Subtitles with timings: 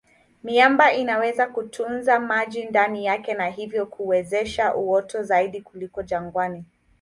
[0.43, 6.65] Miamba inaweza kutunza maji ndani yake na hivyo kuwezesha uoto zaidi kuliko jangwani.